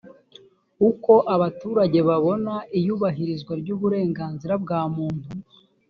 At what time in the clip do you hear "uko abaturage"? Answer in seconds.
0.89-1.99